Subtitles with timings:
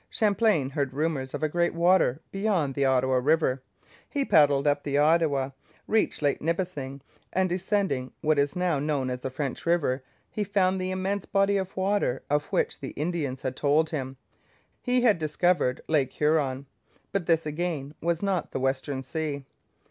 [0.09, 3.61] Champlain heard rumours of a great water beyond the Ottawa river.
[4.09, 5.51] He paddled up the Ottawa,
[5.85, 10.03] reached Lake Nipissing, and, descending what is now known as French River,
[10.51, 14.17] found the immense body of water of which the Indians had told him.
[14.81, 16.65] He had discovered Lake Huron,
[17.11, 19.45] but this, again, was not the Western Sea.